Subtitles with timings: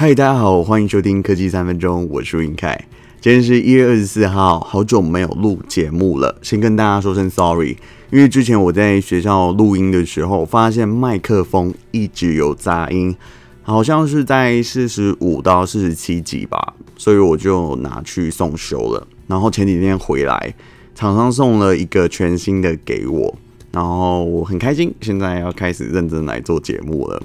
[0.00, 2.86] 嗨，大家好，欢迎收听科技三分钟，我是云凯。
[3.20, 7.76] 今天是一月二十四号，好久没有录节目了，先跟大家说声 sorry，
[8.12, 13.16] 因为之前我在学校录音的时候，发现麦克风一直有杂音，
[13.62, 19.04] 好像是在四十五到四十七集吧，所以我就拿去送修了。
[19.26, 20.54] 然后前几天回来，
[20.94, 23.34] 厂商送了一个全新的给我，
[23.72, 27.20] 然后我很开心，现在要开始认真来做节目了。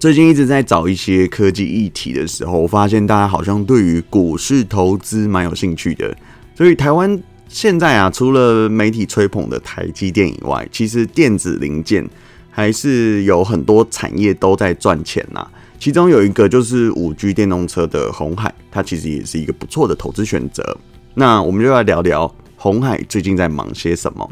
[0.00, 6.16] 最近一直在找一些科技议题的时候，我发现大家好像对于股市投资蛮有兴趣的。
[6.54, 12.08] 所以台湾现在啊，除了媒体吹捧的台积电以外，其实电子零件
[12.50, 15.46] 还是有很多产业都在赚钱呐。
[15.78, 20.78] 其中有一个就是五 G 电动车的红海，它其实也是一个不错的投资选择。
[21.12, 24.30] 那我们就来聊聊红海最近在忙些什么。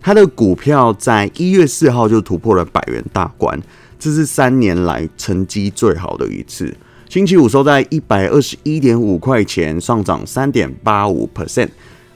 [0.00, 3.60] 它的股票在一月四号就突破了百元大关。
[3.98, 6.74] 这是三年来成绩最好的一次。
[7.08, 11.68] 星期五收在一百二十一点五块钱，上涨三点八五 percent。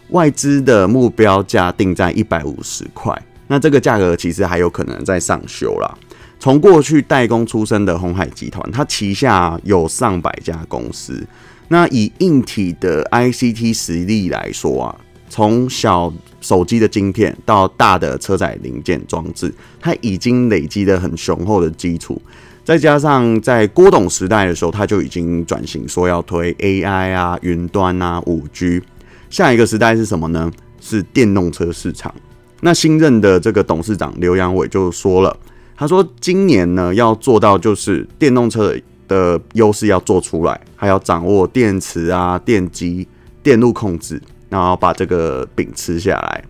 [0.08, 5.98] 外资的目标价定在一百五十块，那这个价格其实还有可能再上修啦。
[6.40, 11.24] 从过去代工出身的鸿海集团，它旗下有上百家公司。
[11.68, 15.00] 那以硬体的 ICT 实力来说啊。
[15.30, 19.50] 从小手机的晶片到大的车载零件装置，
[19.80, 22.20] 它已经累积了很雄厚的基础。
[22.62, 28.82] 再加上在郭董时代的时候，他就已经转型说要推 AI 啊、云端啊、五 G。
[29.30, 30.50] 下一个时代是什么呢？
[30.80, 32.14] 是电动车市场。
[32.60, 35.36] 那新任的这个董事长刘扬伟就说了，
[35.76, 38.74] 他说今年呢要做到就是电动车
[39.08, 43.08] 的优势要做出来，还要掌握电池啊、电机、
[43.42, 44.20] 电路控制。
[44.50, 46.44] 然后把这个饼吃下来，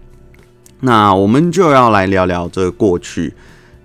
[0.80, 3.32] 那我们就要来聊聊这过去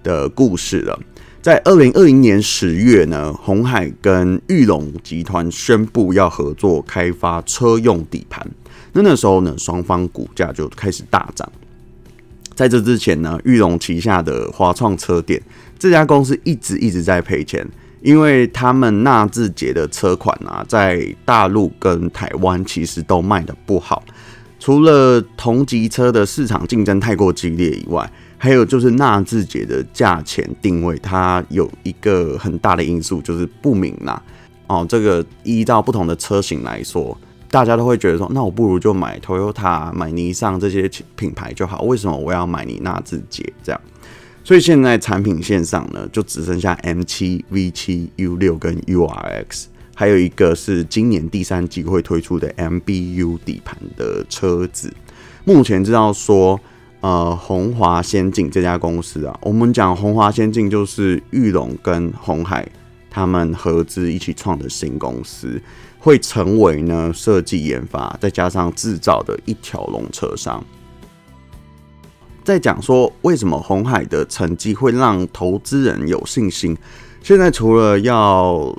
[0.02, 0.98] 的故事了。
[1.42, 8.50] 在二零二零年十月呢，鸿海跟裕隆集团宣布要合作开发车用底盘。
[8.94, 11.48] 那那时候呢，双方股价就开始大涨。
[12.56, 15.40] 在这之前呢，裕隆旗下的华创车店
[15.78, 17.68] 这家公司一直一直在赔钱。
[18.06, 24.04] 因为他们纳智捷的车款啊，在大陆跟台湾其实都卖得不好，
[24.60, 28.08] 除了同级车的市场竞争太过激烈以外，
[28.38, 34.22] 还有就是纳智捷的价钱定位，它有一个很大的因素就是不明啦。
[34.68, 37.18] 哦，这个依照不同的车型来说，
[37.50, 43.82] 大家都会觉得说，那我不如就买 Toyota、买尼桑这些品牌就好，为什么我要买你纳智捷这样？
[44.46, 54.94] 所以现在产品线上呢，就只剩下 M7、V7、U6 跟 URX，还有一个是今年第三季会推出的 MBU 底盘的车子。
[55.46, 56.60] 目前知道说，
[57.02, 62.68] 呃，鸿华先进这家公司啊，我们讲鸿华先进就是裕龙跟鸿海
[63.10, 65.60] 他们合资一起创的新公司，
[65.98, 70.64] 会成为呢设计研发再加上制造的一条龙车商。
[72.46, 76.78] 在讲说为什么红海的成绩会让投资人有信心？
[77.24, 78.74] 现在除了要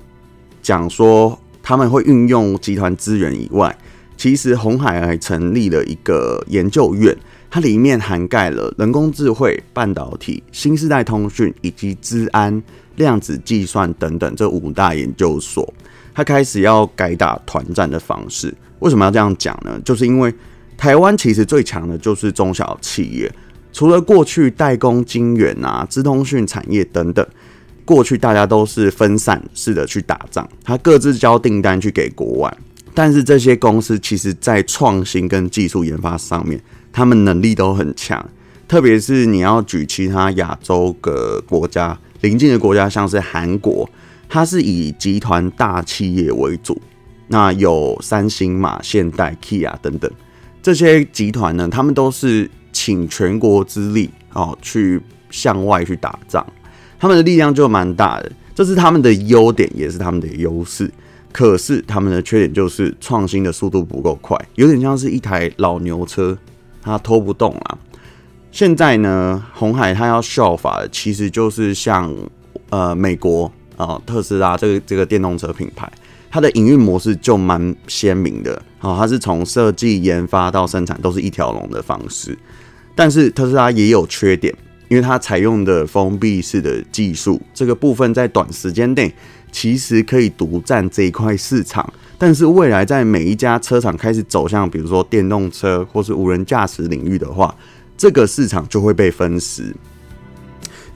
[0.62, 3.77] 讲说他们会运用集团资源以外，
[4.16, 7.15] 其实红海还成立了一个研究院，
[7.50, 12.62] 它里面涵盖了人工智慧、半导体、新时代通讯以及治安、
[12.94, 15.75] 量子计算等等这五大研究所。
[16.15, 18.54] 它开始要改打团战的方式。
[18.78, 19.77] 为什么要这样讲呢？
[19.84, 20.33] 就是因为
[20.77, 23.31] 台湾其实最强的就是中小企业。
[23.76, 27.26] 除了过去代工晶圆啊、资通讯产业等等，
[27.84, 32.56] 过去大家都是分散式的去打仗，他各自交订单去给国外。
[32.94, 36.59] 但是这些公司其实在创新跟技术研发上面，
[36.91, 38.26] 他们能力都很强。
[38.66, 43.86] 特别是你要举其他亚洲的国家、邻近的国家，像是韩国，
[44.26, 46.81] 它是以集团大企业为主，
[47.28, 50.10] 那有三星马、现代、Kia 等等
[50.62, 52.50] 这些集团呢，他们都是。
[52.86, 56.47] 请全国之力哦，去向外去打仗，
[57.00, 60.88] 他们的力量就蛮大的，这是他们的优点，也是他们的优势。
[61.33, 66.38] 可是他们的缺点就是创新的速度不够快，有点像是一台老牛车，
[66.80, 67.78] 它拖不动了。
[68.53, 72.15] 现在呢，红海它要效法的，其实就是像
[72.71, 75.91] 呃美国啊、特斯拉这个这个电动车品牌，
[76.30, 78.62] 它的营运模式就蛮鲜明的。
[78.78, 82.39] 好，它是从设计、研发到生产都是一条龙的方式。
[82.97, 84.53] 但是特斯拉也有缺点，
[84.89, 89.15] 因为它采用的封闭式的技术，这个部分在短时间内
[89.53, 91.93] 其实可以独占这一块市场。
[92.19, 97.54] 但是未来在每一家车厂开始走向，比如说电动车或是无人驾驶领域的话，
[97.98, 99.77] 这个市场就会被分食。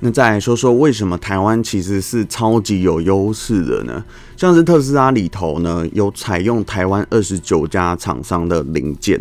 [0.02, 4.02] 那再来说说为什么台湾其实是超级有优势的呢？
[4.34, 9.20] 像是特斯拉里头呢，有采用台湾二十九家厂商的零件。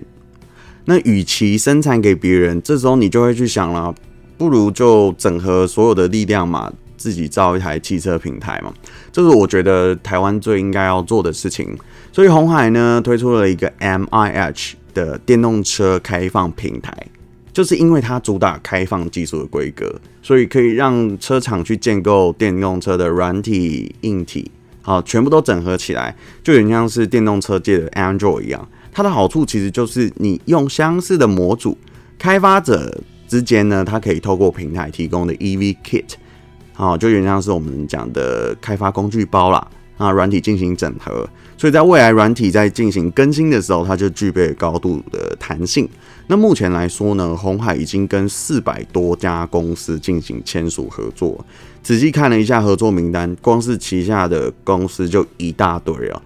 [0.89, 3.93] 那与其生产给别人，这时候你就会去想了，
[4.39, 8.73] 不如就整合所有的力量嘛，自己造一台汽车平台嘛。
[9.11, 11.77] 这是我觉得台湾最应该要做的事情。
[12.11, 16.91] 所以鸿海呢推出了一个 MIH 的电动车开放平台。
[17.53, 19.93] 就是因为它主打开放技术的规格，
[20.23, 24.49] 所以可以让车厂去建构电动车的软体、硬体，
[24.81, 28.67] 好，全部都整合起来，就有点像是电动车界的 Android 一样。
[28.91, 31.77] 它的好处其实就是你用相似的模组，
[32.17, 36.13] 开发者之间呢，它可以透过平台提供的 EV Kit，
[36.73, 39.67] 好，就原像是我们讲的开发工具包啦。
[39.99, 41.27] 啊，软体进行整合，
[41.57, 45.85] 所以在未来软体在进行更新的时候，它就具备高度的弹性。
[46.27, 51.45] 那目前来说呢，鸿海已经跟四百多家公司进行签署合作。
[51.83, 56.21] 仔细看了一下合作名单，光是旗下的公司就一大堆啊。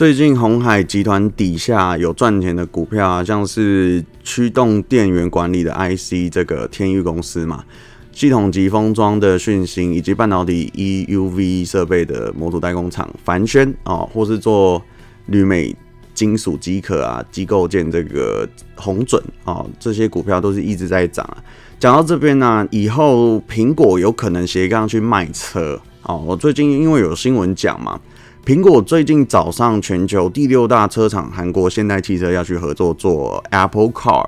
[0.00, 7.62] 最近鸿海集团底下有赚钱的股票啊，像是驱动电源管理的 IC 这个天钰公司嘛。
[8.10, 14.82] 系统级封装的讯芯，以及半导体 EUV 设备的模组代工厂凡轩啊，或是做
[15.26, 15.76] 旅美
[16.14, 21.36] 金属机壳啊、机构件这个红准啊，这些股票都是一直在涨啊。
[21.78, 26.24] 讲到这边呢、以后苹果有可能斜杠去卖车哦。
[26.26, 28.00] 我最近因为有新闻讲嘛，
[28.44, 34.26] 苹果最近早上全球第六大车厂韩国现代汽车要去合作做 Apple Car。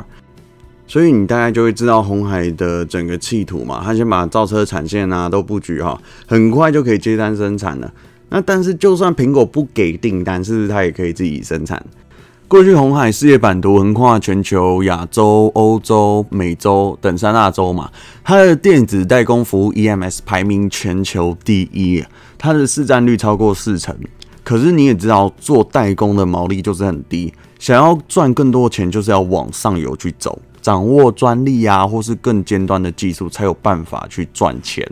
[0.87, 7.91] 所以你大概就会知道红海的整个气图嘛，他先把造车产线啊都布局好，很快就可以接单生产了。
[8.29, 11.83] 那但是就算苹果不给订单，是不是他也可以自己生产？
[12.53, 17.91] 过去红海事业版图横跨全球、亚洲、欧洲、美洲等三大洲嘛，
[18.23, 22.05] 它的电子代工服务 EMS 排名全球第一，
[22.37, 23.97] 它的市占率超过四成。
[24.45, 30.39] 可是你也知道，做代工的毛利就是很低，想要赚更多钱，就是要往上游去走。
[30.61, 34.87] 掌握专利啊，或是更尖端的技术，才有办法去赚钱。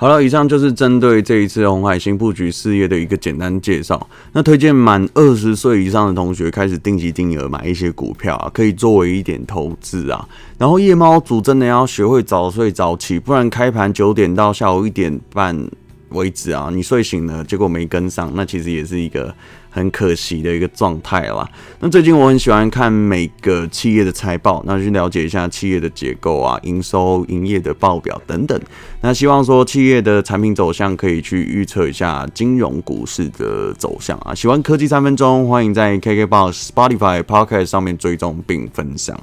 [0.00, 4.08] 好了，以上就是针对这一次红海新布局事业的一个简单介绍。
[4.32, 10.24] 那推荐满二十岁以上的同学开始定期定额买一些股票啊，可以作为一点投资啊。
[10.56, 15.68] 然后夜猫族真的要学会早睡早起，不然开盘九点到下午一点半
[16.10, 19.34] 为止啊，你睡醒了，结果没跟上，那其实也是一个。
[19.70, 21.48] 很可惜的一个状态啦。
[21.80, 28.60] 那最近我很喜欢看每个企业的财报，那去了解一下企业的结构啊、营收、营业的报表等等。
[29.00, 34.34] 那希望说企业的产品走向可以去预测一下金融股市的走向啊。
[34.34, 39.18] 喜欢科技三分钟，欢迎在 KKBOX、Spotify、Podcast 上面追踪并分享。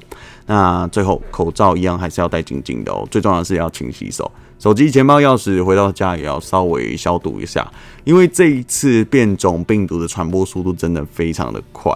[0.46, 4.30] 那最后口罩一样还是要戴紧紧的哦，最重要的是要勤洗手。
[4.58, 7.70] 手机、钱包、钥匙回到家也要稍微消毒一下，
[8.04, 11.92] 因为这一次变种病毒的传播速度真的非常的快。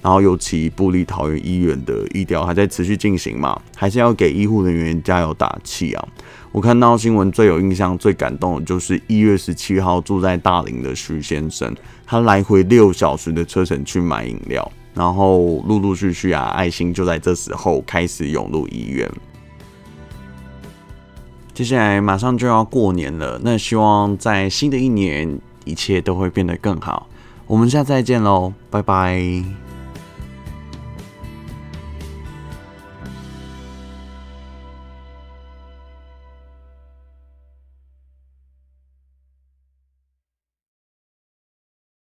[0.00, 6.08] 然后尤其部立桃园医院的医疗还在持续进行嘛，还是要给医护人员加油打气啊！
[6.52, 11.74] 我看到新闻最有印象、最感动的就是一月十七号住在大林的徐先生，
[12.04, 19.10] 他来回六小时的车程去买饮料，然后陆陆续续啊，爱心就在这时候开始涌入医院。
[21.54, 27.06] 接下来马上就要过年了，那希望在新的一年一切都会变得更好。
[27.46, 29.63] 我们下次再见喽，拜拜。